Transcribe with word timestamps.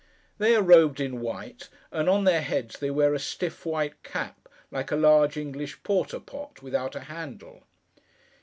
They 0.39 0.55
are 0.55 0.63
robed 0.63 0.99
in 0.99 1.21
white; 1.21 1.69
and 1.91 2.09
on 2.09 2.23
their 2.23 2.41
heads 2.41 2.79
they 2.79 2.89
wear 2.89 3.13
a 3.13 3.19
stiff 3.19 3.67
white 3.67 4.01
cap, 4.01 4.49
like 4.71 4.89
a 4.89 4.95
large 4.95 5.37
English 5.37 5.83
porter 5.83 6.19
pot, 6.19 6.63
without 6.63 6.95
a 6.95 7.01
handle. 7.01 7.65